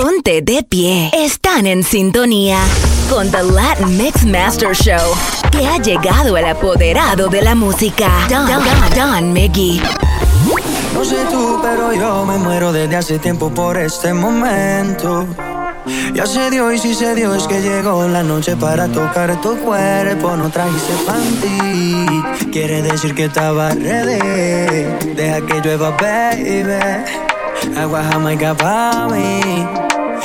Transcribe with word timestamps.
Ponte 0.00 0.40
de 0.40 0.62
pie. 0.62 1.10
Están 1.12 1.66
en 1.66 1.82
sintonía 1.82 2.58
con 3.10 3.30
The 3.30 3.42
Latin 3.42 3.98
Mix 3.98 4.24
Master 4.24 4.74
Show, 4.74 5.14
que 5.50 5.66
ha 5.66 5.76
llegado 5.76 6.38
el 6.38 6.46
apoderado 6.46 7.28
de 7.28 7.42
la 7.42 7.54
música, 7.54 8.08
Don, 8.30 8.46
Don, 8.46 8.64
Don 8.96 9.32
Miggy. 9.34 9.82
No 10.94 11.04
sé 11.04 11.16
tú, 11.30 11.58
pero 11.60 11.92
yo 11.92 12.24
me 12.24 12.38
muero 12.38 12.72
desde 12.72 12.96
hace 12.96 13.18
tiempo 13.18 13.50
por 13.50 13.76
este 13.76 14.14
momento. 14.14 15.26
Ya 16.14 16.24
se 16.24 16.48
dio 16.48 16.72
y 16.72 16.78
si 16.78 16.94
se 16.94 17.14
dio 17.14 17.34
es 17.34 17.46
que 17.46 17.60
llegó 17.60 18.08
la 18.08 18.22
noche 18.22 18.56
para 18.56 18.88
tocar 18.88 19.38
tu 19.42 19.54
cuerpo. 19.58 20.34
No 20.34 20.48
trajiste 20.48 20.94
ti 21.42 22.46
quiere 22.50 22.80
decir 22.80 23.14
que 23.14 23.24
estaba 23.26 23.74
ready. 23.74 25.14
Deja 25.14 25.44
que 25.44 25.60
llueva, 25.60 25.90
baby. 25.90 27.04
Agua 27.76 28.02
jamaica 28.02 28.54
para 28.54 29.06
mí. 29.08 29.89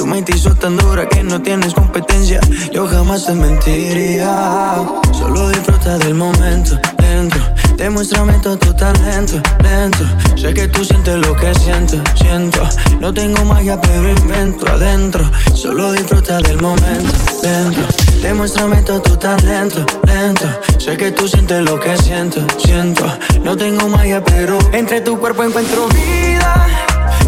Tu 0.00 0.06
mente 0.06 0.34
hizo 0.34 0.54
tan 0.54 0.78
dura 0.78 1.06
que 1.06 1.22
no 1.22 1.42
tienes 1.42 1.74
competencia. 1.74 2.40
Yo 2.72 2.88
jamás 2.88 3.26
te 3.26 3.34
mentiría. 3.34 4.82
Solo 5.12 5.50
disfruta 5.50 5.98
del 5.98 6.14
momento 6.14 6.80
dentro. 6.96 7.38
Demuéstrame 7.76 8.32
todo 8.38 8.56
tu 8.56 8.72
talento 8.72 9.42
lento. 9.62 10.04
Sé 10.38 10.54
que 10.54 10.68
tú 10.68 10.82
sientes 10.86 11.18
lo 11.18 11.36
que 11.36 11.54
siento, 11.54 11.98
siento. 12.14 12.66
No 12.98 13.12
tengo 13.12 13.44
magia, 13.44 13.78
pero 13.78 14.08
invento 14.08 14.66
adentro. 14.68 15.30
Solo 15.52 15.92
disfruta 15.92 16.38
del 16.38 16.62
momento 16.62 17.12
dentro. 17.42 17.82
Demuéstrame 18.22 18.80
todo 18.80 19.02
tu 19.02 19.18
talento 19.18 19.84
lento. 20.06 20.48
Sé 20.78 20.96
que 20.96 21.12
tú 21.12 21.28
sientes 21.28 21.62
lo 21.62 21.78
que 21.78 21.94
siento, 21.98 22.40
siento. 22.56 23.04
No 23.44 23.54
tengo 23.54 23.86
magia, 23.86 24.24
pero 24.24 24.58
entre 24.72 25.02
tu 25.02 25.20
cuerpo 25.20 25.44
encuentro 25.44 25.88
vida. 25.88 26.99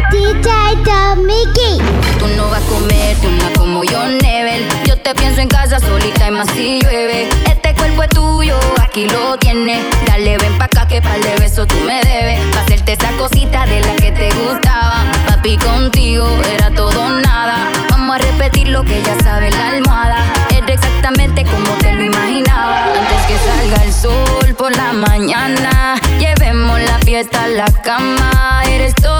DJ 0.00 1.16
Mickey. 1.16 1.78
Tú 2.18 2.26
no 2.36 2.48
vas 2.48 2.62
a 2.62 2.66
comerte 2.66 3.26
una 3.26 3.52
como 3.58 3.84
yo, 3.84 4.02
Nebel. 4.22 4.66
Yo 4.86 4.96
te 4.96 5.14
pienso 5.14 5.42
en 5.42 5.48
casa 5.48 5.78
solita 5.80 6.28
y 6.28 6.30
más 6.30 6.48
si 6.54 6.80
llueve. 6.80 7.28
Este 7.44 7.74
cuerpo 7.74 8.02
es 8.04 8.08
tuyo, 8.10 8.58
aquí 8.80 9.06
lo 9.06 9.36
tienes. 9.36 9.84
Dale, 10.06 10.38
ven 10.38 10.56
pa' 10.56 10.64
acá 10.64 10.88
que 10.88 11.02
par 11.02 11.20
de 11.20 11.36
besos 11.36 11.66
tú 11.68 11.76
me 11.86 12.00
debes. 12.00 12.40
Pa' 12.54 12.60
hacerte 12.60 12.92
esa 12.94 13.10
cosita 13.18 13.66
de 13.66 13.80
la 13.80 13.94
que 13.96 14.12
te 14.12 14.30
gustaba. 14.32 15.04
Papi, 15.26 15.58
contigo 15.58 16.26
era 16.54 16.70
todo 16.70 17.10
nada. 17.10 17.68
Vamos 17.90 18.16
a 18.16 18.18
repetir 18.18 18.68
lo 18.68 18.82
que 18.84 19.02
ya 19.02 19.18
sabe 19.22 19.50
la 19.50 19.68
almohada. 19.68 20.24
Era 20.56 20.72
exactamente 20.72 21.44
como 21.44 21.70
te 21.80 21.92
lo 21.92 22.04
imaginaba. 22.04 22.84
Antes 22.84 23.26
que 23.28 23.36
salga 23.38 23.84
el 23.84 23.92
sol 23.92 24.54
por 24.56 24.74
la 24.74 24.94
mañana, 24.94 26.00
llevemos 26.18 26.80
la 26.80 26.98
fiesta 27.00 27.44
a 27.44 27.48
la 27.48 27.66
cama. 27.82 28.62
Eres 28.66 28.94
todo 28.94 29.11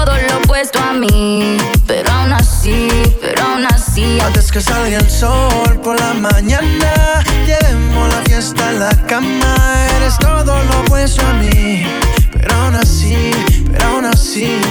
a 0.79 0.93
mí. 0.93 1.57
Pero 1.87 2.11
aún 2.11 2.33
así, 2.33 2.87
pero 3.21 3.43
aún 3.43 3.65
así. 3.65 4.19
Antes 4.19 4.51
que 4.51 4.61
salga 4.61 4.97
el 4.97 5.09
sol 5.09 5.79
por 5.83 5.99
la 5.99 6.13
mañana, 6.13 7.23
llevemos 7.45 8.09
la 8.09 8.21
fiesta 8.23 8.69
a 8.69 8.71
la 8.71 8.91
cama. 9.07 9.55
Eres 9.97 10.17
todo 10.19 10.63
lo 10.63 10.79
opuesto 10.81 11.25
a 11.25 11.33
mí. 11.33 11.85
Pero 12.31 12.55
aún 12.55 12.75
así, 12.75 13.31
pero 13.71 13.85
aún 13.87 14.05
así. 14.05 14.61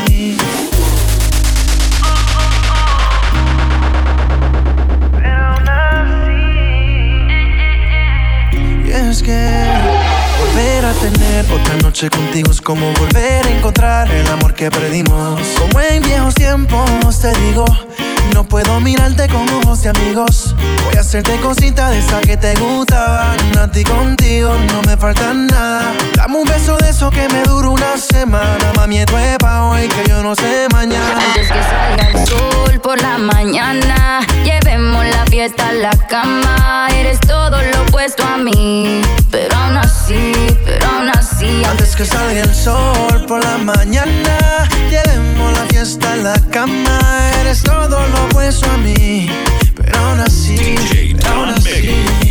Y 8.84 8.90
es 8.90 9.22
que 9.22 10.01
volver 10.52 10.84
a 10.84 10.92
tener 10.92 11.50
otra 11.50 11.76
noche 11.76 12.10
contigo 12.10 12.50
es 12.50 12.60
como 12.60 12.92
volver 12.92 13.46
a 13.46 13.50
encontrar 13.50 14.10
el 14.10 14.26
amor 14.28 14.54
que 14.54 14.70
perdimos. 14.70 15.40
Como 15.58 15.80
en 15.80 16.02
viejos 16.02 16.34
tiempos 16.34 17.20
te 17.20 17.32
digo, 17.40 17.64
no 18.34 18.44
puedo 18.44 18.80
mirarte 18.80 19.28
con 19.28 19.48
ojos 19.48 19.82
de 19.82 19.90
amigos. 19.90 20.54
Voy 20.84 20.96
a 20.96 21.00
hacerte 21.00 21.36
cositas 21.40 21.90
de 21.90 21.98
esas 21.98 22.20
que 22.20 22.36
te 22.36 22.54
gustaban. 22.56 23.38
A 23.58 23.70
ti 23.70 23.82
contigo 23.84 24.54
no 24.72 24.82
me 24.82 24.96
falta 24.96 25.32
nada. 25.32 25.94
Dame 26.16 26.36
un 26.36 26.44
beso 26.44 26.76
de 26.76 26.90
eso 26.90 27.10
que 27.10 27.28
me 27.28 27.42
dura 27.44 27.68
una 27.68 27.96
semana. 27.96 28.72
Mami, 28.76 28.98
esto 28.98 29.18
es 29.18 29.38
pa' 29.38 29.64
hoy 29.64 29.88
que 29.88 30.08
yo 30.08 30.22
no 30.22 30.34
sé 30.34 30.66
mañana. 30.72 31.18
Antes 31.28 31.48
que 31.50 31.62
salga 31.62 32.08
el 32.08 32.26
sol 32.26 32.80
por 32.80 33.00
la 33.00 33.16
mañana, 33.18 34.20
fiesta 35.42 35.70
a 35.70 35.72
la 35.72 35.90
cama. 36.06 36.88
Eres 36.94 37.18
todo 37.18 37.50
lo 37.50 37.82
opuesto 37.82 38.22
a 38.22 38.36
mí, 38.36 39.02
pero 39.28 39.56
aún 39.56 39.76
así, 39.76 40.32
pero 40.64 40.86
aún 40.86 41.08
así. 41.08 41.64
Antes 41.68 41.96
que 41.96 42.04
salga 42.04 42.42
el 42.42 42.54
sol 42.54 43.24
por 43.26 43.42
la 43.42 43.58
mañana, 43.58 44.68
llevemos 44.88 45.52
la 45.58 45.64
fiesta 45.66 46.12
a 46.12 46.16
la 46.16 46.40
cama. 46.52 47.00
Eres 47.40 47.60
todo 47.64 48.06
lo 48.06 48.24
opuesto 48.26 48.70
a 48.70 48.76
mí, 48.76 49.28
pero 49.74 49.98
aún 49.98 50.20
así, 50.20 50.76
pero 51.18 51.34
aún 51.34 51.48
así. 51.48 52.21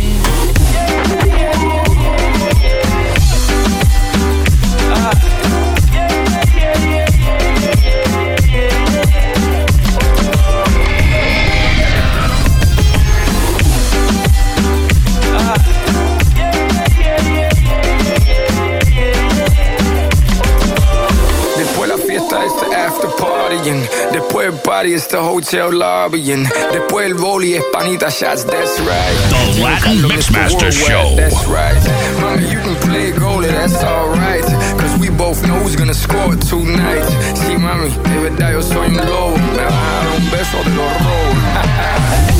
After 23.02 23.24
partying. 23.24 23.82
Después 24.12 24.46
el 24.46 24.60
party 24.60 24.94
it's 24.94 25.06
the 25.08 25.18
hotel 25.18 25.72
lobbying. 25.72 26.44
Después 26.72 27.06
el 27.06 27.14
boli 27.14 27.58
panita 27.72 28.10
shots, 28.10 28.44
that's 28.44 28.78
right. 28.80 29.16
The 29.30 29.62
Latin 29.62 30.08
Mixmaster 30.08 30.72
Show. 30.72 31.16
That's 31.16 31.46
right. 31.46 31.76
Mommy, 32.20 32.50
you 32.50 32.60
can 32.60 32.76
play 32.88 33.12
goalie, 33.12 33.48
that's 33.48 33.82
alright. 33.82 34.44
Cause 34.78 34.98
we 34.98 35.10
both 35.10 35.42
know 35.46 35.58
who's 35.60 35.76
gonna 35.76 35.94
score 35.94 36.36
tonight. 36.36 37.04
Sí, 37.34 37.56
mami, 37.56 37.90
de 37.90 38.20
verdad 38.20 38.52
yo 38.52 38.62
soy 38.62 38.88
un 38.88 38.96
lobo. 38.96 39.36
Me 39.36 39.64
vas 39.64 39.72
a 39.72 40.04
dar 40.04 40.16
un 40.16 40.30
beso 40.30 40.58
de 40.64 40.70
los 40.76 40.92
robos. 41.02 42.31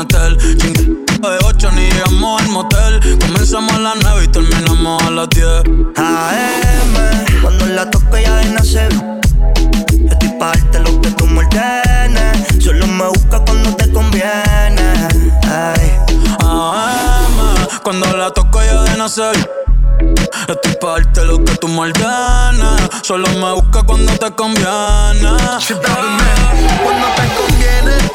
De 0.00 1.38
8 1.44 1.72
ni 1.72 1.90
llegamos 1.90 2.40
al 2.40 2.48
motel. 2.48 3.18
Comenzamos 3.20 3.70
a 3.74 3.78
las 3.80 3.96
9 4.02 4.24
y 4.24 4.28
terminamos 4.28 5.02
a 5.02 5.10
las 5.10 5.28
10. 5.28 5.46
AM, 5.94 7.42
cuando 7.42 7.66
la 7.66 7.90
toco 7.90 8.16
ya 8.16 8.36
de 8.36 8.46
nacer. 8.46 8.90
Yo 8.94 10.08
estoy 10.10 10.30
pa' 10.38 10.54
lo 10.78 11.00
que 11.02 11.10
tú 11.10 11.26
me 11.26 11.46
Solo 12.58 12.86
me 12.86 13.08
busca 13.08 13.40
cuando 13.40 13.76
te 13.76 13.92
conviene. 13.92 15.08
Ay. 15.42 15.92
AM, 16.46 17.68
cuando 17.82 18.16
la 18.16 18.30
toco 18.30 18.62
ya 18.64 18.82
de 18.84 18.96
nacer. 18.96 19.36
Estoy 20.48 20.76
pa' 20.80 21.24
lo 21.24 21.44
que 21.44 21.56
tú 21.56 21.68
me 21.68 21.92
Solo 23.02 23.28
me 23.32 23.52
busca 23.52 23.82
cuando 23.82 24.12
te 24.12 24.30
conviene. 24.34 25.36
Cuando 26.82 27.06
te 27.16 27.28
conviene, 27.36 28.09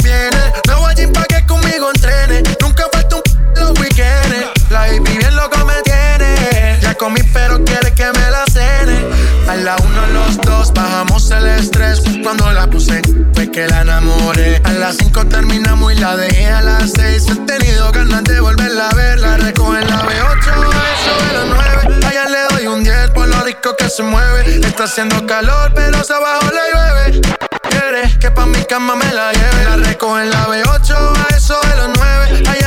baby 5.00 5.18
bien 5.18 5.36
loco 5.36 5.58
me 5.66 5.82
tiene. 5.84 6.80
Ya 6.82 6.94
comí, 6.96 7.22
pero 7.34 7.64
quiere 7.64 7.94
que 7.94 8.06
me 8.06 8.32
la 8.32 8.44
cene. 8.52 9.06
A 9.48 9.56
la 9.56 9.76
uno, 9.78 10.08
los 10.08 10.38
dos, 10.42 10.74
bajamos 10.74 11.30
el 11.32 11.48
estrés. 11.48 12.02
Cuando 12.24 12.52
la 12.52 12.68
puse, 12.68 13.02
fue 13.34 13.52
que 13.52 13.68
la 13.68 13.82
enamoré. 13.82 14.62
A 14.64 14.74
las 14.74 14.98
cinco 14.98 15.26
terminamos 15.26 15.94
y 15.94 15.96
la 15.98 16.16
dejé 16.16 16.48
a 16.48 16.62
las 16.62 16.92
seis. 16.92 17.26
He 17.30 17.36
tenido 17.46 17.92
ganas 17.92 18.24
de 18.24 18.40
volverla 18.40 18.90
a 18.90 18.96
ver. 18.96 19.20
La 19.20 19.38
recojo 19.38 19.76
en 19.78 19.88
la 19.88 20.02
B8, 20.02 20.48
a 20.48 20.94
eso 20.94 21.28
de 21.28 21.34
las 21.34 21.48
nueve. 21.48 22.06
Allá 22.08 22.26
le 22.30 22.56
doy 22.56 22.68
un 22.68 22.84
10 22.84 23.12
por 23.12 23.28
lo 23.28 23.42
rico 23.44 23.76
que 23.78 23.90
se 23.90 24.04
mueve. 24.04 24.60
Está 24.66 24.86
haciendo 24.86 25.26
calor, 25.26 25.72
pero 25.76 26.04
se 26.04 26.14
abajo 26.14 26.50
le 26.52 26.74
llueve. 26.74 27.22
Quiere 27.70 28.20
que 28.20 28.32
pa' 28.32 28.46
mi 28.46 28.64
cama 28.66 28.96
me 28.96 29.12
la 29.14 29.32
lleve. 29.32 29.64
La 29.66 29.76
recojo 29.78 30.20
en 30.20 30.30
la 30.30 30.48
B8, 30.48 30.96
a 30.96 31.36
eso 31.36 31.60
de 31.62 31.76
las 31.76 31.90
9. 31.96 32.44
Allá 32.50 32.65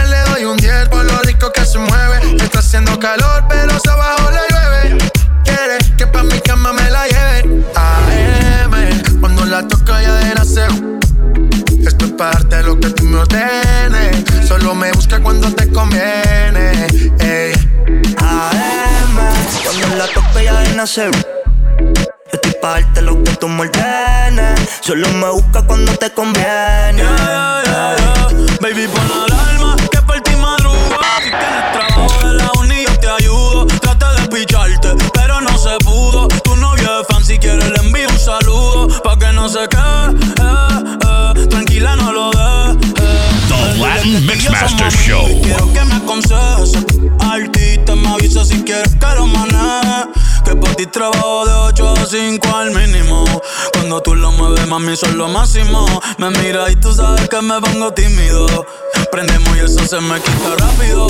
haciendo 2.79 2.99
calor, 3.01 3.45
pero 3.49 3.73
abajo 3.91 4.31
le 4.31 4.39
llueve. 4.55 4.99
Quiere 5.45 5.79
que 5.97 6.07
pa' 6.07 6.23
mi 6.23 6.39
cama 6.41 6.73
me 6.73 6.91
la 6.91 7.07
lleve. 7.07 7.65
AM, 7.75 9.21
cuando 9.21 9.45
la 9.47 9.67
toca 9.67 10.01
ya 10.01 10.15
de 10.15 10.35
nacer. 10.35 10.71
Esto 11.85 12.05
es 12.05 12.13
parte 12.13 12.57
de 12.57 12.63
lo 12.63 12.79
que 12.79 12.91
tú 12.91 13.05
me 13.05 13.19
ordenes. 13.19 14.25
Solo 14.47 14.75
me 14.75 14.93
busca 14.93 15.21
cuando 15.21 15.53
te 15.53 15.69
conviene. 15.71 16.87
Ey. 17.21 17.53
AM, 18.19 19.17
cuando 19.65 19.97
la 19.97 20.07
toca 20.07 20.43
ya 20.43 20.61
de 20.61 20.75
nacer. 20.75 21.11
Estoy 22.33 22.53
pa' 22.63 22.81
darte 22.81 23.03
lo 23.03 23.23
que 23.25 23.33
tú 23.37 23.49
me 23.49 23.71
Solo 24.81 25.09
me 25.15 25.31
busca 25.31 25.63
cuando 25.67 25.93
te 25.97 26.11
conviene. 26.11 27.03
Yeah, 27.03 27.63
yeah, 27.65 27.97
yeah. 28.31 28.57
Baby, 28.61 28.87
mami, 54.69 54.97
son 54.97 55.17
lo 55.17 55.29
máximo. 55.29 55.87
Me 56.19 56.31
mira 56.31 56.71
y 56.71 56.77
tú 56.77 56.93
sabes 56.93 57.29
que 57.29 57.41
me 57.41 57.61
pongo 57.61 57.93
tímido. 57.93 58.47
Prendemos 59.11 59.57
y 59.57 59.61
eso 59.61 59.85
se 59.87 60.01
me 60.01 60.21
quita 60.21 60.57
rápido. 60.59 61.07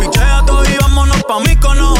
Pichea 0.00 0.42
todo 0.46 0.64
y 0.64 0.76
vámonos 0.78 1.22
pa' 1.24 1.40
mí 1.40 1.56
cono. 1.56 1.94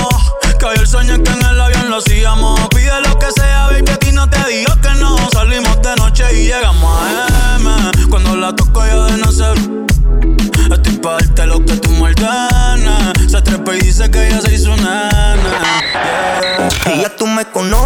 Que 0.59 0.81
el 0.81 0.87
sueño 0.87 1.23
que 1.23 1.31
en 1.31 1.45
el 1.45 1.61
avión 1.61 1.91
lo 1.91 1.97
hacíamos. 1.97 2.61
Pide 2.69 3.01
lo 3.03 3.19
que 3.19 3.27
sea, 3.33 3.67
baby, 3.67 3.91
a 3.91 3.97
ti 3.99 4.13
no 4.13 4.29
te 4.31 4.39
digo 4.49 4.73
que 4.81 4.91
no. 5.01 5.17
Salimos 5.31 5.83
de 5.83 5.97
noche 5.97 6.25
y 6.33 6.47
llegamos 6.47 6.99
a 7.03 7.57
M. 7.57 8.09
Cuando 8.09 8.37
la 8.37 8.55
toco 8.55 8.87
yo 8.87 9.05
de 9.05 9.17
nacer. 9.19 9.59
Estoy 10.71 10.97
pa' 10.99 11.13
darte 11.13 11.47
lo 11.47 11.65
que 11.65 11.77
tú 11.77 11.91
me 11.91 12.15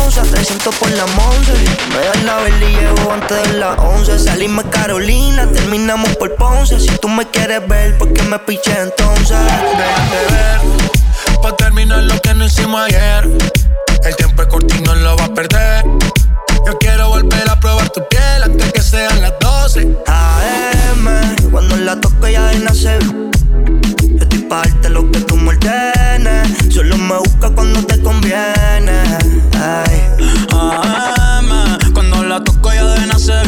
conoces, 0.09 0.31
300 0.31 0.57
esto 0.57 0.71
por 0.81 0.91
la 0.91 1.05
once. 1.05 1.53
Me 1.91 2.07
das 2.07 2.23
la 2.25 2.37
vela 2.39 2.65
y 2.65 2.75
llevo 2.75 3.13
antes 3.13 3.43
de 3.43 3.59
las 3.59 3.79
once. 3.79 4.19
Salimos 4.19 4.65
Carolina, 4.71 5.47
terminamos 5.53 6.17
por 6.17 6.35
Ponce. 6.37 6.81
Si 6.81 6.89
tú 6.99 7.09
me 7.09 7.27
quieres 7.29 7.67
ver, 7.69 7.97
¿por 7.99 8.13
qué 8.13 8.23
me 8.23 8.39
piché 8.39 8.73
entonces? 8.81 9.39
Déjate 9.39 10.35
ver, 10.35 11.41
pa' 11.43 11.57
terminar 11.57 12.03
lo 12.05 12.21
que 12.21 12.35
no 12.35 12.45
hicimos 12.45 12.81
ayer. 12.81 13.29
El 14.05 14.17
tiempo 14.17 14.43
es 14.43 14.49
corto 14.49 14.75
y 14.75 14.81
no 14.81 14.95
lo 14.95 15.17
va 15.17 15.25
a 15.25 15.35
perder. 15.35 15.85
Yo 16.67 16.79
quiero 16.79 17.09
volver 17.09 17.49
a 17.49 17.59
probar 17.61 17.89
tu 17.91 18.07
piel 18.09 18.43
antes 18.43 18.73
que 18.73 18.83
sean 18.83 19.21
las 19.21 19.33
12. 19.41 19.89
AM, 20.07 21.51
cuando 21.51 21.77
la 21.77 22.01
toco 22.01 22.29
ya 22.29 22.47
de 22.47 22.59
nacer. 22.61 23.03
Yo 23.03 24.23
estoy 24.23 24.41
parte 24.41 24.89
lo 24.89 25.11
que 25.11 25.21
tú 25.21 25.37
me 25.37 25.51
ordenes. 25.51 26.49
Solo 26.71 26.97
me 26.97 27.19
busca 27.19 27.51
cuando 27.51 27.83
te 27.85 28.01
conviene. 28.03 29.38
Ay. 29.61 30.09
AM, 30.53 31.93
cuando 31.93 32.23
la 32.23 32.41
toco 32.45 32.73
ya 32.73 32.85
de 32.85 33.07
nacer. 33.07 33.47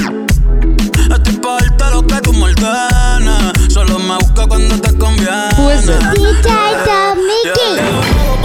Estoy 1.08 1.34
parte 1.34 1.84
lo 1.92 2.04
que 2.04 2.20
tú 2.20 2.32
me 2.32 2.44
ordenes. 2.44 3.72
Solo 3.72 4.00
me 4.00 4.16
busca 4.18 4.46
cuando 4.48 4.80
te 4.80 4.96
conviene. 4.98 5.30
DJ 6.14 6.50
Mickey. 7.14 8.39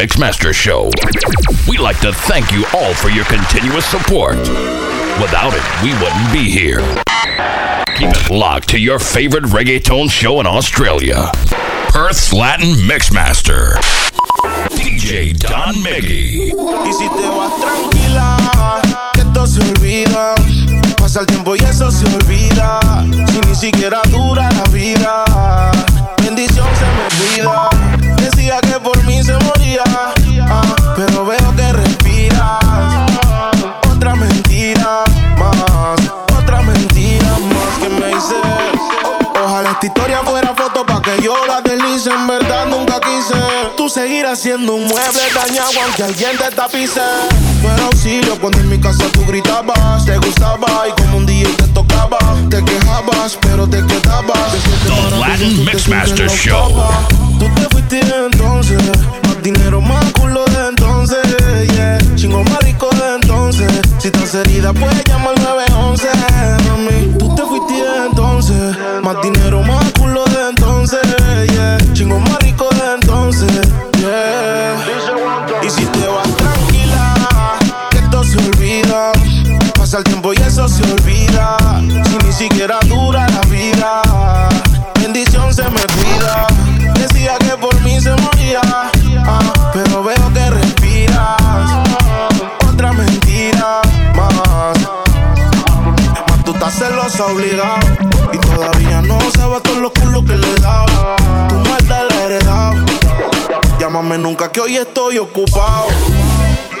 Mixmaster 0.00 0.54
Show, 0.54 0.88
we 1.68 1.76
like 1.76 2.00
to 2.00 2.10
thank 2.10 2.50
you 2.52 2.64
all 2.72 2.94
for 2.94 3.10
your 3.10 3.26
continuous 3.26 3.84
support. 3.84 4.38
Without 5.20 5.52
it, 5.52 5.62
we 5.84 5.92
wouldn't 6.00 6.32
be 6.32 6.48
here. 6.48 6.80
Keep 7.98 8.08
it 8.08 8.30
locked 8.30 8.70
to 8.70 8.78
your 8.78 8.98
favorite 8.98 9.44
reggaeton 9.44 10.10
show 10.10 10.40
in 10.40 10.46
Australia, 10.46 11.30
Perth's 11.90 12.32
Latin 12.32 12.68
Mixmaster, 12.88 13.74
DJ 14.70 15.38
Don 15.38 15.74
Miggy. 15.82 16.54
Pasa 20.96 21.20
el 21.20 21.26
tiempo 21.26 21.56
y 21.56 21.58
eso 21.58 21.90
se 21.90 22.06
olvida. 22.06 22.80
Si 23.30 23.40
ni 23.46 23.54
siquiera 23.54 24.00
dura 24.10 24.48
la 24.50 24.64
vida. 24.70 25.24
Bendición 26.24 26.68
se 26.74 26.86
me 26.86 27.44
olvida. 27.44 27.69
Que 28.60 28.78
por 28.78 29.02
mí 29.04 29.22
se 29.22 29.32
moría. 29.32 29.82
ah, 30.48 30.62
pero 30.96 31.24
veo 31.24 31.56
que 31.56 31.72
respiras. 31.72 33.10
Otra 33.90 34.14
mentira 34.14 35.04
más. 35.38 36.00
Otra 36.38 36.60
mentira 36.62 37.26
más 37.52 37.78
que 37.80 37.88
me 37.88 38.10
hice. 38.10 38.36
Ojalá 39.44 39.70
esta 39.70 39.86
historia 39.86 40.20
fuera 40.24 40.54
foto 40.54 40.84
pa' 40.86 41.00
que 41.02 41.22
yo 41.22 41.34
la 41.46 41.60
deslice. 41.62 42.10
En 42.10 42.26
verdad 42.26 42.66
nunca 42.66 43.00
quise. 43.00 43.34
Tú 43.76 43.88
seguirás 43.88 44.38
siendo 44.40 44.74
un 44.74 44.84
mueble 44.86 45.22
dañado 45.34 45.70
aunque 45.84 46.02
alguien 46.04 46.36
te 46.36 46.50
tapice. 46.54 47.00
Era 47.64 47.84
auxilio 47.86 48.38
cuando 48.40 48.58
en 48.58 48.68
mi 48.68 48.78
casa 48.78 49.04
tú 49.12 49.24
gritabas. 49.26 50.04
Te 50.04 50.16
gustaba 50.18 50.86
y 50.88 50.92
como 51.00 51.16
un 51.18 51.26
día 51.26 51.48
te 51.56 51.66
tocaba. 51.68 52.18
Te 52.50 52.64
quejabas, 52.64 53.36
pero 53.40 53.66
te 53.68 53.84
quedabas. 53.86 54.52
The 55.10 55.16
Latin 55.18 55.64
Mixmaster 55.64 56.28
Show. 56.30 57.29
Tú 57.40 57.46
te 57.54 57.62
fuiste 57.70 58.00
entonces. 58.00 58.78
Más 59.24 59.42
dinero, 59.42 59.80
más 59.80 60.04
culo 60.12 60.44
de 60.44 60.68
entonces. 60.68 61.18
Yeah. 61.74 61.98
Chingo 62.14 62.44
más 62.44 62.60
rico 62.60 62.88
de 62.90 63.14
entonces. 63.14 63.72
Si 63.98 64.08
estás 64.08 64.34
herida, 64.34 64.74
puedes 64.74 65.02
llamar 65.06 65.34
al 65.38 65.42
911. 65.42 66.08
Mami, 66.68 67.18
tú 67.18 67.34
te 67.34 67.42
fuiste 67.42 67.74
entonces. 68.06 68.76
Más 69.02 69.22
dinero, 69.22 69.62
más 69.62 69.79
que 104.60 104.64
hoy 104.64 104.76
estoy 104.76 105.18
ocupado. 105.18 105.86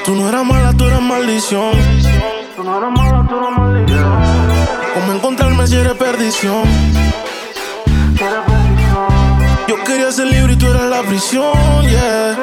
Tú 0.04 0.14
no 0.14 0.28
eras 0.28 0.44
mala, 0.44 0.72
tú 0.72 0.84
eras 0.84 1.00
maldición. 1.00 1.72
Tú 2.56 2.64
no 2.64 2.78
eras 2.78 2.90
mala, 2.90 3.26
tú 3.28 3.36
eras 3.36 3.58
maldición. 3.58 4.20
Como 4.94 5.12
encontrarme 5.12 5.66
si 5.66 5.76
eres 5.76 5.94
perdición. 5.94 6.64
Yo 9.68 9.84
quería 9.84 10.12
ser 10.12 10.26
libre 10.26 10.52
y 10.54 10.56
tú 10.56 10.66
eras 10.66 10.90
la 10.90 11.02
prisión, 11.02 11.52
yeah. 11.82 12.36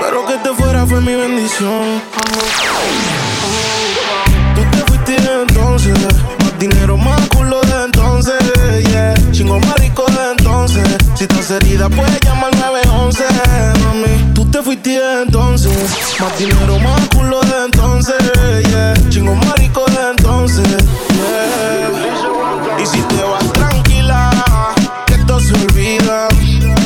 Pero 0.00 0.26
que 0.26 0.34
te 0.34 0.50
fuera 0.54 0.86
fue 0.86 1.00
mi 1.00 1.14
bendición. 1.14 2.02
Tú 4.54 4.62
te 4.70 4.78
fuiste 4.86 5.16
entonces, 5.42 5.98
más 6.40 6.58
dinero, 6.58 6.96
más 6.96 7.28
culo 7.28 7.60
de 7.62 7.84
entonces, 7.84 8.38
yeah. 8.90 9.14
Chingo 9.32 9.58
más 9.58 9.74
rico 9.80 10.04
de 10.06 10.30
entonces. 10.38 10.98
Si 11.14 11.24
estás 11.24 11.50
herida, 11.50 11.88
puedes 11.88 12.20
llamar 12.20 12.57
911, 12.98 13.24
mami. 13.84 14.34
Tú 14.34 14.44
te 14.50 14.62
fuiste 14.62 14.98
entonces, 15.22 15.72
más 16.20 16.38
dinero, 16.38 16.78
más 16.80 17.08
culo 17.08 17.40
de 17.42 17.64
entonces, 17.66 18.16
yeah. 18.70 18.94
Chingo 19.08 19.34
más 19.34 19.54
rico 19.54 19.84
de 19.86 20.10
entonces, 20.10 20.68
yeah. 21.14 22.82
Y 22.82 22.86
si 22.86 23.00
te 23.02 23.22
vas 23.22 23.52
tranquila, 23.52 24.30
que 25.06 25.14
esto 25.14 25.40
se 25.40 25.54
olvida. 25.54 26.28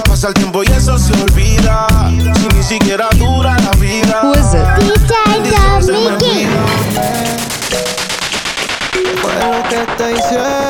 Pasa 0.07 0.29
el 0.29 0.35
tiempo 0.35 0.63
y 0.63 0.67
eso 0.67 0.99
se 0.99 1.13
olvida. 1.15 1.87
Si 2.35 2.49
ni 2.55 2.63
siquiera 2.63 3.09
dura 3.19 3.57
la 3.59 3.71
vida. 3.79 4.21
Who 4.23 4.33
is 4.35 4.55
it? 4.55 4.65
DJ 4.99 6.43
lo 9.41 9.63
que 9.69 9.81
te 9.97 10.13
hicieron 10.13 10.62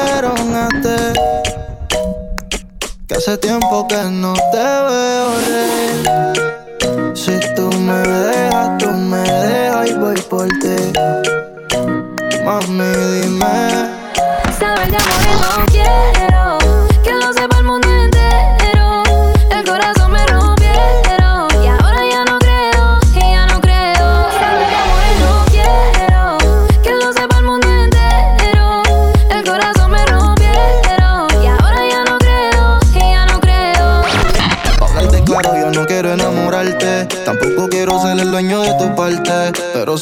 hace 3.22 3.38
tiempo 3.38 3.86
que 3.86 4.02
no 4.10 4.34
te 4.50 4.58
veo. 4.58 5.30
Si 7.14 7.38
tú 7.54 7.70
me 7.78 7.98
dejas, 7.98 8.78
tú 8.78 8.90
me 8.90 9.22
dejas 9.22 9.90
y 9.90 9.94
voy 9.94 10.20
por 10.22 10.48
ti. 10.48 10.92
Mami, 12.44 12.82
dime. 13.20 14.01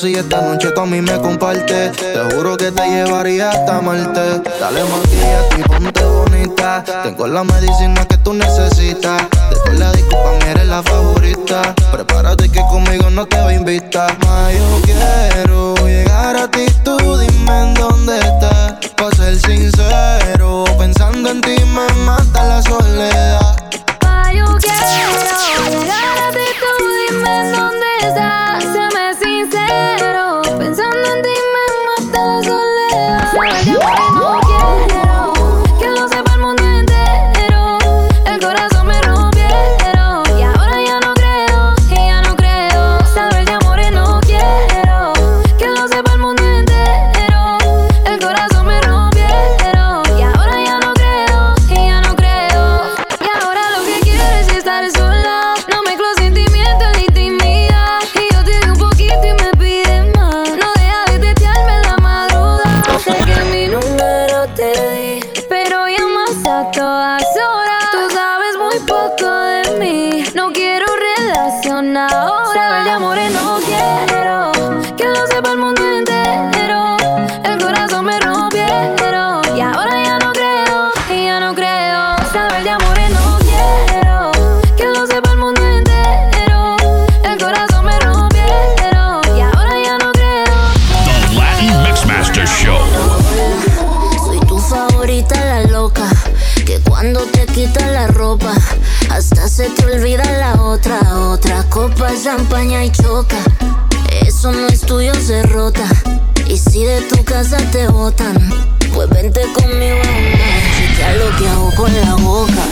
Si 0.00 0.14
esta 0.14 0.40
noche 0.40 0.70
tú 0.70 0.80
a 0.80 0.86
mí 0.86 1.02
me 1.02 1.20
compartes, 1.20 1.94
te 1.94 2.34
juro 2.34 2.56
que 2.56 2.72
te 2.72 2.88
llevaría 2.88 3.50
hasta 3.50 3.82
Marte. 3.82 4.40
Dale 4.58 4.82
maquillate 4.84 5.58
y 5.58 5.62
ponte 5.62 6.04
bonita. 6.04 6.82
Tengo 7.02 7.26
la 7.26 7.44
medicina 7.44 8.06
que 8.06 8.16
tú 8.18 8.32
necesitas. 8.32 9.22
Después 9.50 9.78
la 9.78 9.92
disculpa, 9.92 10.38
eres 10.48 10.66
la 10.68 10.82
favorita. 10.82 11.74
Prepárate 11.92 12.50
que 12.50 12.60
conmigo 12.70 13.10
no 13.10 13.26
te 13.26 13.42
voy 13.42 13.54
a 13.54 13.56
invitar. 13.56 14.16
Ma, 14.24 14.50
yo 14.50 14.80
quiero 14.84 15.74
llegar 15.86 16.34
a 16.36 16.50
ti, 16.50 16.64
tú 16.82 16.96
dime 17.18 17.62
en 17.62 17.74
dónde 17.74 18.18
estás. 18.20 18.76
Pa' 18.96 19.10
ser 19.14 19.38
sincero, 19.38 20.64
pensando 20.78 21.30
en 21.30 21.42
ti 21.42 21.56
me 21.74 21.92
mata 22.04 22.44
la 22.44 22.62
soledad. 22.62 23.56
Pa' 24.00 24.32
yo 24.32 24.46
quiero 24.56 25.82
llegar 25.82 25.99
champaña 102.22 102.84
y 102.84 102.90
choca. 102.90 103.38
Eso 104.26 104.52
no 104.52 104.66
es 104.66 104.80
tuyo, 104.82 105.14
se 105.14 105.42
rota. 105.44 105.84
Y 106.46 106.58
si 106.58 106.84
de 106.84 107.00
tu 107.02 107.24
casa 107.24 107.56
te 107.72 107.88
botan, 107.88 108.36
pues 108.92 109.08
vente 109.08 109.40
conmigo 109.54 109.96
a 109.96 110.06
jugar. 110.06 110.60
Chequea 110.76 111.16
lo 111.16 111.36
que 111.36 111.48
hago 111.48 111.74
con 111.76 112.00
la 112.00 112.14
boca. 112.16 112.62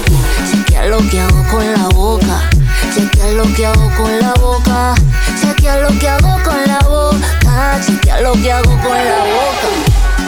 Chequea 0.50 0.87
lo 0.87 0.98
que 1.08 1.20
hago 1.20 1.44
con 1.50 1.72
la 1.72 1.88
boca. 1.88 2.50
Chequea 2.94 3.32
lo 3.32 3.54
que 3.54 3.66
hago 3.66 3.90
con 3.96 4.18
la 4.18 4.34
boca. 4.34 4.94
Chequea 5.40 5.80
lo 5.80 5.98
que 5.98 6.08
hago 6.08 6.42
con 6.42 6.66
la 6.66 6.78
boca. 6.80 7.80
Chequea 7.87 8.20
lo 8.20 8.32
que 8.32 8.52
hago 8.52 8.70
con 8.82 8.96
la 8.96 9.24
boca. 9.24 9.68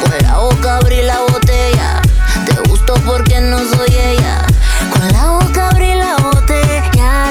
Con 0.03 0.19
la 0.23 0.39
boca 0.39 0.77
abrí 0.77 1.03
la 1.03 1.21
botella. 1.21 2.01
Te 2.47 2.69
gustó 2.71 2.95
porque 3.05 3.41
no 3.41 3.59
soy 3.59 3.95
ella. 3.95 4.47
Con 4.91 5.13
la 5.13 5.31
boca 5.33 5.69
abrí 5.69 5.95
la 5.95 6.17
botella. 6.17 6.50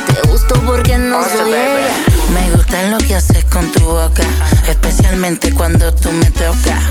Te 0.05 0.27
gustó 0.27 0.55
porque 0.65 0.97
no 0.97 1.23
soy 1.23 1.51
ella. 1.51 1.89
Me 2.33 2.51
gusta 2.51 2.83
lo 2.83 2.97
que 2.97 3.15
haces 3.15 3.43
con 3.45 3.71
tu 3.71 3.81
boca, 3.81 4.23
especialmente 4.67 5.53
cuando 5.53 5.93
tú 5.93 6.11
me 6.11 6.29
tocas. 6.31 6.83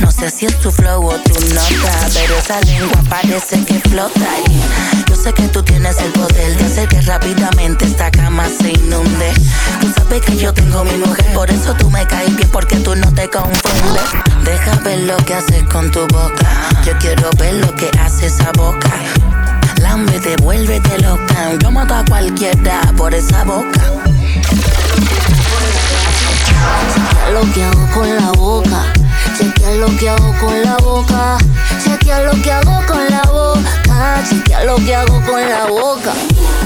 No 0.00 0.10
sé 0.10 0.30
si 0.30 0.46
es 0.46 0.58
tu 0.60 0.70
flow 0.70 1.06
o 1.06 1.14
tu 1.18 1.34
nota, 1.54 2.08
pero 2.14 2.36
esa 2.36 2.60
lengua 2.62 3.02
parece 3.08 3.64
que 3.64 3.80
flota. 3.88 4.26
Y 4.48 5.08
yo 5.10 5.16
sé 5.16 5.32
que 5.32 5.48
tú 5.48 5.62
tienes 5.62 5.98
el 6.00 6.12
poder 6.12 6.56
de 6.56 6.64
hacer 6.64 6.88
que 6.88 7.00
rápidamente 7.02 7.84
esta 7.84 8.10
cama 8.10 8.46
se 8.48 8.70
inunde. 8.70 9.32
Tú 9.80 9.92
sabes 9.94 10.22
que 10.22 10.36
yo 10.36 10.52
tengo 10.54 10.84
mi 10.84 10.96
mujer, 10.96 11.26
por 11.34 11.50
eso 11.50 11.74
tú 11.74 11.90
me 11.90 12.06
caes 12.06 12.34
bien 12.36 12.48
porque 12.50 12.76
tú 12.76 12.94
no 12.94 13.12
te 13.12 13.28
confundes. 13.28 14.02
Deja 14.44 14.76
ver 14.84 15.00
lo 15.00 15.16
que 15.18 15.34
haces 15.34 15.62
con 15.64 15.90
tu 15.90 16.00
boca, 16.00 16.46
yo 16.84 16.96
quiero 16.98 17.30
ver 17.38 17.54
lo 17.54 17.74
que 17.74 17.90
hace 18.00 18.26
esa 18.26 18.50
boca. 18.52 18.90
Lambe, 19.80 20.18
devuélvete 20.20 20.98
loca. 20.98 21.54
Yo 21.60 21.70
mato 21.70 21.94
a 21.94 22.04
cualquiera 22.04 22.80
por 22.96 23.14
esa 23.14 23.44
boca. 23.44 23.80
Chequea 26.94 27.30
lo 27.32 27.52
que 27.52 27.64
hago 27.64 27.88
con 27.94 28.16
la 28.16 28.30
boca. 28.32 28.92
Chequea 29.36 29.74
lo 29.74 29.86
que 29.96 30.08
hago 30.10 30.34
con 30.40 30.62
la 30.62 30.76
boca. 30.76 31.38
Chequea 31.84 32.22
lo 32.22 32.42
que 32.42 32.52
hago 32.52 32.86
con 32.86 33.06
la 33.08 33.22
boca. 33.22 34.22
Chequea 34.28 34.64
lo 34.64 34.76
que 34.76 34.94
hago 34.94 35.22
con 35.26 35.48
la 35.48 35.66
boca. 35.66 36.12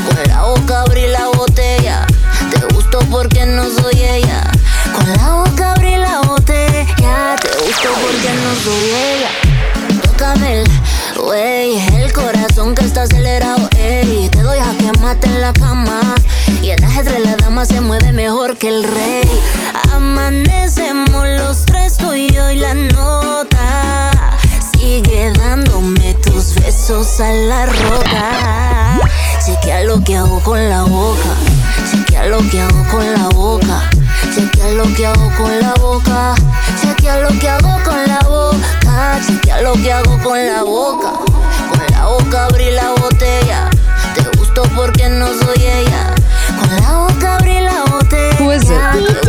Con 0.08 0.28
la 0.28 0.42
boca 0.42 0.80
abrí 0.82 1.06
la 1.08 1.28
botella. 1.28 2.06
Te 2.50 2.74
gustó 2.74 2.98
porque 3.10 3.46
no 3.46 3.64
soy 3.70 4.02
ella. 4.02 4.50
Con 4.94 5.12
la 5.12 5.34
boca 5.34 5.72
abrí 5.72 5.96
la 5.96 6.20
botella. 6.20 7.36
Te 7.40 7.48
gustó 7.64 7.88
porque 8.00 8.30
no 8.42 8.54
soy 8.64 8.90
ella. 8.90 9.30
Tócame 10.02 10.64
Wey, 11.18 11.78
el 11.96 12.12
corazón 12.12 12.74
que 12.74 12.84
está 12.84 13.02
acelerado, 13.02 13.68
ey. 13.76 14.28
Te 14.30 14.42
doy 14.42 14.58
a 14.58 14.76
que 14.78 14.98
mate 15.00 15.26
en 15.26 15.40
la 15.40 15.52
cama. 15.52 16.00
Y 16.62 16.70
el 16.70 16.82
ajedrez 16.82 17.20
la 17.24 17.36
dama 17.36 17.64
se 17.64 17.80
mueve 17.80 18.12
mejor 18.12 18.56
que 18.56 18.68
el 18.68 18.84
rey. 18.84 19.42
Amanecemos 19.92 21.26
los 21.38 21.64
tres, 21.66 21.96
tú 21.96 22.12
y 22.14 22.30
la 22.30 22.74
nota. 22.74 24.10
Sigue 24.72 25.32
dándome 25.32 26.14
tus 26.14 26.54
besos 26.54 27.20
a 27.20 27.32
la 27.32 27.66
roca. 27.66 29.00
Chequea 29.44 29.84
lo 29.84 30.02
que 30.02 30.16
hago 30.16 30.40
con 30.40 30.68
la 30.68 30.82
boca. 30.84 31.36
Chequea 31.90 32.26
lo 32.26 32.38
que 32.50 32.60
hago 32.60 32.84
con 32.90 33.12
la 33.12 33.28
boca. 33.28 33.90
Chequea 34.34 34.72
lo 34.72 34.84
que 34.94 35.06
hago 35.06 35.30
con 35.36 35.60
la 35.60 35.74
boca. 35.74 36.34
Chequea 36.80 37.18
lo 37.18 37.28
que 37.38 37.48
hago 37.48 37.78
con 37.84 38.06
la 38.06 38.20
boca. 38.20 39.20
Chequea 39.26 39.60
lo 39.60 39.74
que 39.74 39.92
hago 39.92 40.18
con 40.22 40.46
la 40.46 40.62
boca. 40.62 41.12
Con 41.70 41.86
la 41.90 42.06
boca 42.06 42.46
abrí 42.46 42.70
la 42.70 42.92
botella. 42.92 43.68
Te 44.14 44.22
gustó 44.38 44.62
porque 44.74 45.08
no 45.10 45.26
soy 45.28 45.62
ella. 45.62 46.14
Con 46.58 46.76
la 46.80 46.98
boca 46.98 47.36
abrí 47.36 47.60
la 47.60 47.84
botella. 47.84 48.36
Who 48.40 48.52
is 48.52 48.70
it? 48.70 49.22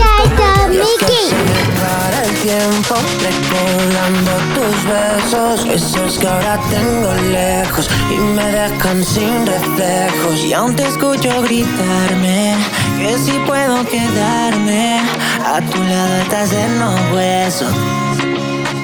Para 1.84 2.24
el 2.24 2.34
tiempo 2.42 2.96
recordando 3.22 4.32
tus 4.56 4.78
besos 4.86 5.66
Esos 5.66 6.18
que 6.18 6.28
ahora 6.28 6.60
tengo 6.70 7.14
lejos 7.32 7.90
Y 8.10 8.18
me 8.18 8.46
dejan 8.46 9.04
sin 9.04 9.46
reflejos 9.46 10.40
Y 10.46 10.54
aún 10.54 10.76
te 10.76 10.84
escucho 10.88 11.42
gritarme 11.42 12.56
Que 13.04 13.18
si 13.18 13.34
puedo 13.46 13.86
quedarme 13.86 15.02
A 15.46 15.60
tu 15.60 15.84
lado 15.84 16.56
en 16.64 16.80
los 16.80 17.12
huesos 17.14 17.74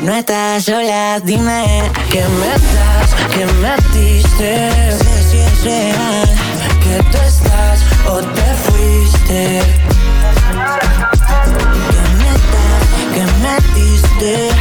no 0.01 0.15
estás 0.15 0.63
sola, 0.63 1.19
dime 1.19 1.91
que 2.09 2.23
me 2.23 2.53
das, 2.73 3.13
que 3.33 3.45
me 3.45 3.75
diste. 3.93 4.71
Sé 4.97 5.23
si 5.29 5.37
es 5.39 5.63
real 5.65 6.29
que 6.81 7.03
tú 7.11 7.17
estás 7.17 7.83
o 8.07 8.21
te 8.21 8.53
fuiste. 8.63 9.61
que 13.13 13.23
me 13.41 13.55
diste 13.75 14.49
Sé 14.49 14.49
si 14.53 14.58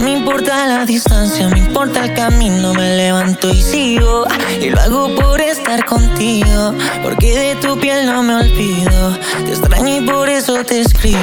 me 0.00 0.12
importa 0.12 0.66
la 0.66 0.84
distancia, 0.84 1.48
me 1.48 1.58
importa 1.58 2.04
el 2.04 2.14
camino. 2.14 2.72
Me 2.74 2.96
levanto 2.96 3.50
y 3.50 3.62
sigo, 3.62 4.26
y 4.60 4.70
lo 4.70 4.80
hago 4.80 5.14
por 5.14 5.40
estar 5.40 5.84
contigo. 5.84 6.74
Porque 7.02 7.38
de 7.38 7.56
tu 7.56 7.78
piel 7.78 8.06
no 8.06 8.22
me 8.22 8.34
olvido. 8.34 9.16
Te 9.44 9.50
extraño 9.50 9.96
y 9.96 10.00
por 10.06 10.28
eso 10.28 10.64
te 10.64 10.80
escribo. 10.80 11.18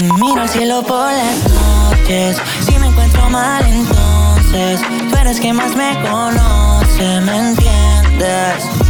Y 0.00 0.04
miro 0.20 0.40
al 0.40 0.48
cielo 0.48 0.82
por 0.82 1.10
las 1.10 1.44
noches. 1.52 2.36
Si 2.66 2.78
me 2.78 2.86
encuentro 2.86 3.28
mal, 3.30 3.64
entonces 3.66 4.80
tú 5.10 5.16
eres 5.16 5.40
quien 5.40 5.56
más 5.56 5.74
me 5.74 5.94
conoce, 6.02 7.20
¿me 7.20 7.50
entiendes? 7.50 8.83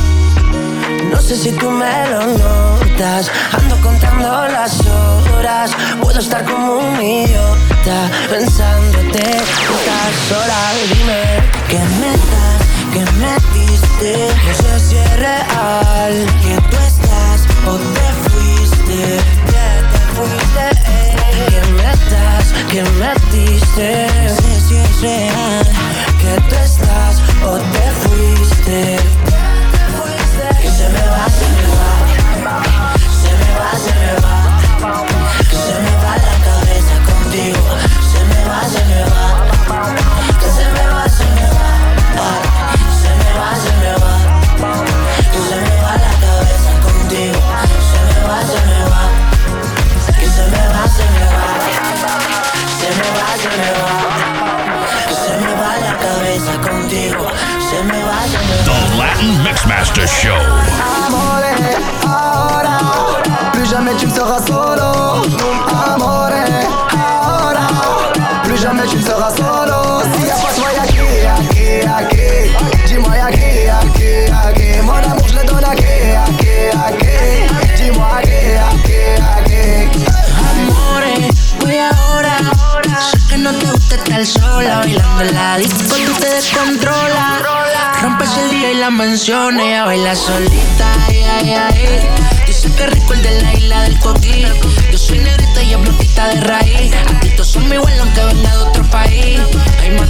No 1.14 1.20
sé 1.22 1.36
si 1.36 1.52
tú 1.52 1.70
me 1.70 2.08
lo 2.10 2.26
notas. 2.26 3.30
Ando 3.52 3.80
contando 3.80 4.48
las 4.48 4.80
horas. 4.84 5.70
Puedo 6.02 6.18
estar 6.18 6.44
como 6.44 6.78
un 6.78 7.00
idiota 7.00 8.10
pensándote. 8.28 9.20
Estás 9.20 10.12
sola, 10.28 10.62
dime 10.92 11.22
que 11.68 11.78
me 12.00 12.10
das, 12.32 12.62
que 12.92 13.02
me 13.20 13.32
diste. 13.54 14.28
No 14.44 14.54
sé 14.54 14.80
si 14.80 14.96
es 14.96 15.16
real 15.20 16.26
que 16.42 16.54
tú 16.68 16.76
estás 16.84 17.40
o 17.68 17.76
te 17.94 18.08
fuiste. 18.24 19.00
Que 19.50 19.66
te 19.92 20.02
fuiste. 20.16 20.66
Que 21.48 21.60
me 21.74 21.92
das, 22.10 22.46
que 22.70 22.82
me 22.98 23.12
diste. 23.30 23.88
No 24.24 24.34
sé 24.34 24.60
si 24.68 24.76
es 24.76 25.00
real 25.00 25.66
que 26.20 26.40
tú 26.48 26.56
estás 26.56 27.22
o 27.46 27.56
te 27.56 27.84
fuiste. 28.02 29.53
Sola 84.24 84.78
bailando 84.78 85.22
en 85.22 85.34
la 85.34 85.58
disco, 85.58 85.96
tú 86.06 86.12
te 86.20 86.28
descontrolas. 86.34 87.42
Rompes 88.02 88.30
el 88.36 88.50
día 88.50 88.72
y 88.72 88.74
la 88.76 88.90
menciones, 88.90 89.64
ella 89.66 89.84
baila 89.84 90.14
solita, 90.14 90.94
ay, 91.06 91.22
ay, 91.22 91.52
ay. 91.52 92.08
Dice 92.46 92.70
que 92.72 92.86
rico 92.86 93.14
el 93.14 93.22
de 93.22 93.42
la 93.42 93.54
isla 93.54 93.82
del 93.82 93.98
coquí. 93.98 94.46
Yo 94.90 94.98
soy 94.98 95.18
negrita 95.18 95.62
y 95.62 95.74
es 95.74 96.14
de 96.16 96.40
raíz. 96.42 96.92
Aquí 97.16 97.30
todos 97.30 97.48
son 97.48 97.72
igual 97.72 97.98
aunque 98.00 98.24
venga 98.24 98.50
de 98.50 98.58
otro 98.58 98.84
país. 98.90 99.40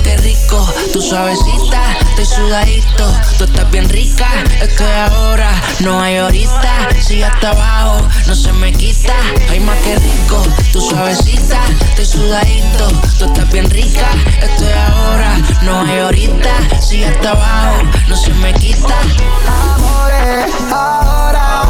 Que 0.04 0.16
rico, 0.18 0.68
tú 0.92 1.00
suavecita, 1.00 1.80
estoy 2.10 2.26
sudadito. 2.26 3.12
Tú 3.38 3.44
estás 3.44 3.70
bien 3.70 3.88
rica, 3.88 4.28
estoy 4.60 4.86
ahora, 4.86 5.50
no 5.80 6.00
hay 6.00 6.18
ahorita. 6.18 6.90
Sigue 7.00 7.24
hasta 7.24 7.50
abajo, 7.50 8.06
no 8.26 8.34
se 8.34 8.52
me 8.52 8.70
quita. 8.72 9.14
Ay, 9.50 9.60
más 9.60 9.78
que 9.78 9.96
rico, 9.96 10.42
tú 10.72 10.80
suavecita, 10.82 11.58
estoy 11.88 12.04
sudadito. 12.04 12.88
Tú 13.18 13.24
estás 13.24 13.50
bien 13.50 13.70
rica, 13.70 14.06
estoy 14.42 14.72
ahora, 14.72 15.38
no 15.62 15.80
hay 15.80 15.98
ahorita. 15.98 16.80
Sigue 16.82 17.06
hasta 17.06 17.30
abajo, 17.30 17.82
no 18.06 18.16
se 18.16 18.32
me 18.34 18.52
quita. 18.52 18.94
Amore, 19.48 20.46
ahora 20.70 21.62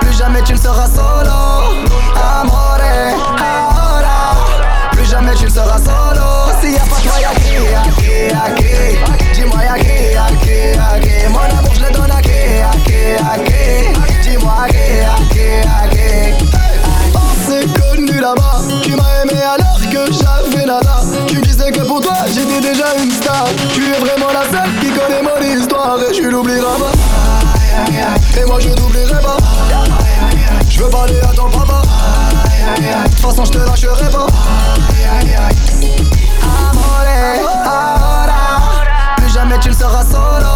Plus 0.00 0.18
jamais 0.18 0.44
tu 0.44 0.52
ne 0.52 0.58
seras 0.58 0.90
solo 0.94 1.84
Amore, 2.14 3.14
ahora 3.38 4.36
Plus 4.92 5.10
jamais 5.10 5.36
tu 5.36 5.44
ne 5.44 5.50
seras 5.50 5.82
solo 5.82 6.11
Et 26.62 28.44
moi 28.44 28.60
je 28.60 28.68
n'oublierai 28.68 29.20
pas. 29.20 29.36
Je 30.68 30.80
veux 30.80 30.88
parler 30.90 31.18
à 31.20 31.34
ton 31.34 31.50
papa. 31.50 31.82
De 32.76 33.10
toute 33.10 33.18
façon 33.18 33.44
je 33.44 33.50
te 33.50 33.58
lâcherai 33.58 34.10
pas. 34.10 34.26
Amore, 36.42 37.50
ahora 37.66 38.60
Plus 39.16 39.32
jamais 39.32 39.58
tu 39.58 39.70
ne 39.70 39.74
seras 39.74 40.04
solo 40.04 40.51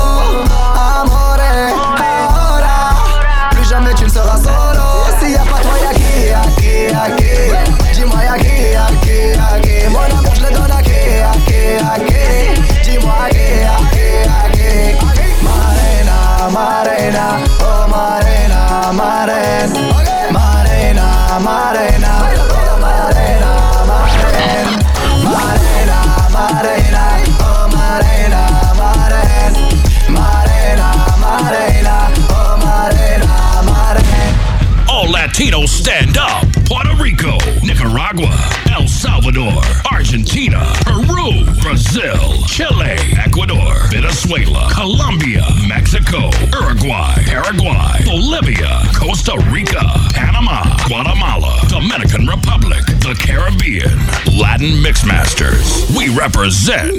present. 56.46 56.95